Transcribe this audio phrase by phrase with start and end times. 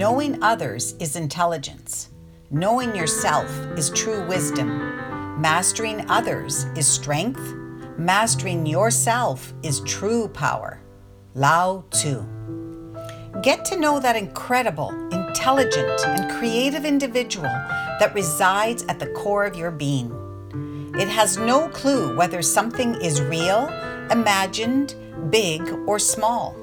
[0.00, 2.08] Knowing others is intelligence.
[2.50, 4.68] Knowing yourself is true wisdom.
[5.38, 7.54] Mastering others is strength.
[7.98, 10.80] Mastering yourself is true power.
[11.34, 12.24] Lao Tzu.
[13.42, 17.52] Get to know that incredible, intelligent, and creative individual
[18.00, 20.10] that resides at the core of your being.
[20.98, 23.68] It has no clue whether something is real,
[24.10, 24.94] imagined,
[25.28, 26.56] big, or small.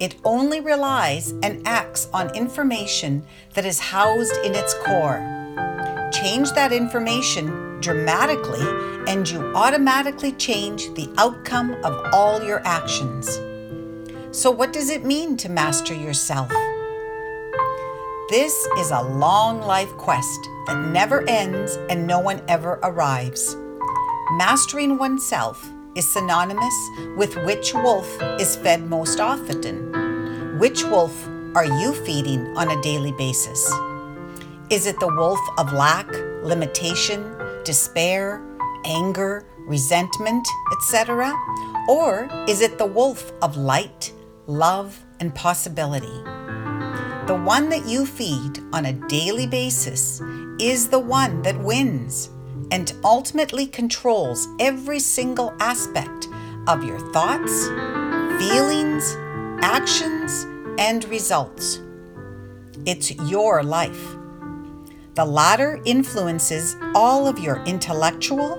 [0.00, 3.22] It only relies and acts on information
[3.52, 5.20] that is housed in its core.
[6.10, 8.64] Change that information dramatically,
[9.06, 13.38] and you automatically change the outcome of all your actions.
[14.32, 16.50] So, what does it mean to master yourself?
[18.30, 23.54] This is a long life quest that never ends and no one ever arrives.
[24.32, 26.74] Mastering oneself is synonymous
[27.16, 28.08] with which wolf
[28.40, 30.58] is fed most often.
[30.58, 33.70] Which wolf are you feeding on a daily basis?
[34.70, 36.08] Is it the wolf of lack,
[36.44, 38.40] limitation, despair,
[38.84, 41.34] anger, resentment, etc.?
[41.88, 44.12] Or is it the wolf of light,
[44.46, 46.22] love, and possibility?
[47.26, 50.20] The one that you feed on a daily basis
[50.58, 52.30] is the one that wins
[52.70, 56.28] and ultimately controls every single aspect
[56.66, 57.68] of your thoughts,
[58.38, 59.16] feelings,
[59.62, 60.46] actions,
[60.78, 61.80] and results.
[62.86, 64.16] It's your life.
[65.14, 68.54] The latter influences all of your intellectual,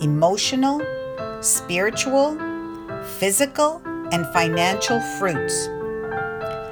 [0.00, 0.80] emotional,
[1.40, 2.38] spiritual,
[3.18, 3.82] physical,
[4.12, 5.68] and financial fruits.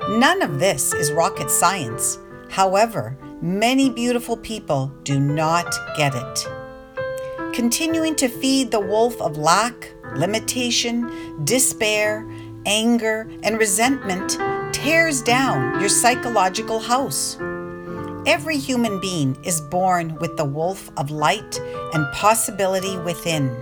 [0.09, 2.19] None of this is rocket science.
[2.51, 6.49] However, many beautiful people do not get it.
[7.55, 12.29] Continuing to feed the wolf of lack, limitation, despair,
[12.67, 14.41] anger, and resentment
[14.75, 17.37] tears down your psychological house.
[18.27, 21.61] Every human being is born with the wolf of light
[21.93, 23.57] and possibility within.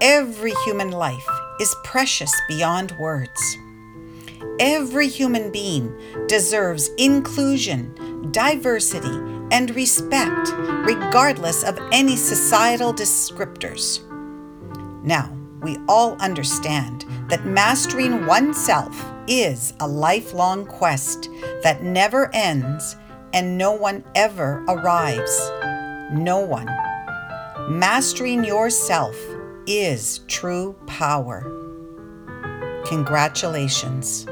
[0.00, 1.28] Every human life
[1.60, 3.56] is precious beyond words.
[4.58, 5.96] Every human being
[6.26, 10.52] deserves inclusion, diversity, and respect,
[10.86, 14.00] regardless of any societal descriptors.
[15.04, 21.28] Now, we all understand that mastering oneself is a lifelong quest
[21.62, 22.96] that never ends
[23.32, 25.50] and no one ever arrives.
[26.12, 26.66] No one.
[27.68, 29.16] Mastering yourself
[29.66, 31.42] is true power.
[32.86, 34.26] Congratulations.